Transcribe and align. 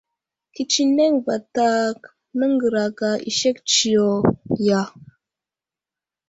Kətsineŋ 0.55 1.13
vatak 1.25 1.97
nəŋgəraka 2.37 3.09
i 3.29 3.31
sek 3.39 3.57
tsiyo 3.69 4.11
ya? 4.67 4.81